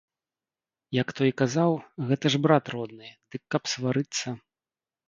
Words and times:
Як 0.99 1.07
той 1.19 1.31
казаў, 1.43 1.71
гэта 2.09 2.25
ж 2.37 2.43
брат 2.47 2.65
родны, 2.77 3.07
дык 3.35 3.43
каб 3.55 3.63
сварыцца? 3.77 4.27